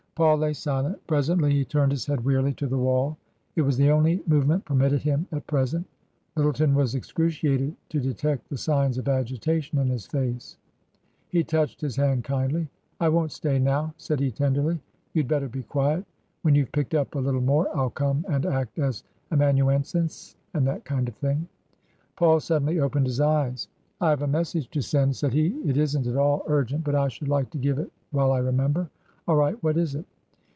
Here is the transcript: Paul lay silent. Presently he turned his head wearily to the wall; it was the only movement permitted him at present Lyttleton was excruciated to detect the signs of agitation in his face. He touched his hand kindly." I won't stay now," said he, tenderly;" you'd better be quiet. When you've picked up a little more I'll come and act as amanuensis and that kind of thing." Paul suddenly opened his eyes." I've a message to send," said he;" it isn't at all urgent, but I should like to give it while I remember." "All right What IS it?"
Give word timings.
Paul 0.13 0.37
lay 0.37 0.53
silent. 0.53 0.99
Presently 1.07 1.51
he 1.53 1.65
turned 1.65 1.91
his 1.91 2.05
head 2.05 2.23
wearily 2.23 2.53
to 2.55 2.67
the 2.67 2.77
wall; 2.77 3.17
it 3.55 3.63
was 3.63 3.75
the 3.75 3.89
only 3.89 4.21
movement 4.27 4.65
permitted 4.65 5.01
him 5.01 5.25
at 5.31 5.47
present 5.47 5.87
Lyttleton 6.35 6.75
was 6.75 6.93
excruciated 6.93 7.75
to 7.89 7.99
detect 7.99 8.47
the 8.47 8.57
signs 8.57 8.99
of 8.99 9.07
agitation 9.07 9.79
in 9.79 9.87
his 9.87 10.05
face. 10.05 10.57
He 11.29 11.43
touched 11.43 11.81
his 11.81 11.95
hand 11.95 12.23
kindly." 12.23 12.67
I 13.01 13.09
won't 13.09 13.31
stay 13.31 13.57
now," 13.57 13.95
said 13.97 14.19
he, 14.19 14.29
tenderly;" 14.29 14.79
you'd 15.13 15.29
better 15.29 15.47
be 15.49 15.63
quiet. 15.63 16.05
When 16.43 16.53
you've 16.53 16.73
picked 16.73 16.93
up 16.93 17.15
a 17.15 17.19
little 17.19 17.41
more 17.41 17.75
I'll 17.75 17.89
come 17.89 18.23
and 18.29 18.45
act 18.45 18.77
as 18.77 19.03
amanuensis 19.31 20.35
and 20.53 20.67
that 20.67 20.85
kind 20.85 21.07
of 21.07 21.15
thing." 21.15 21.47
Paul 22.15 22.41
suddenly 22.41 22.79
opened 22.79 23.07
his 23.07 23.21
eyes." 23.21 23.69
I've 24.01 24.21
a 24.21 24.27
message 24.27 24.69
to 24.71 24.81
send," 24.83 25.15
said 25.15 25.33
he;" 25.33 25.47
it 25.65 25.77
isn't 25.77 26.05
at 26.05 26.17
all 26.17 26.43
urgent, 26.47 26.83
but 26.83 26.93
I 26.95 27.07
should 27.07 27.29
like 27.29 27.49
to 27.51 27.57
give 27.57 27.79
it 27.79 27.91
while 28.11 28.31
I 28.33 28.37
remember." 28.39 28.89
"All 29.27 29.35
right 29.35 29.55
What 29.63 29.77
IS 29.77 29.93
it?" 29.95 30.05